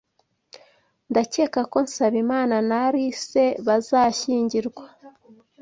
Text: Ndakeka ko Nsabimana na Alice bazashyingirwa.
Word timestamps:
Ndakeka 1.09 1.59
ko 1.71 1.77
Nsabimana 1.85 2.55
na 2.69 2.77
Alice 2.87 3.43
bazashyingirwa. 3.65 4.85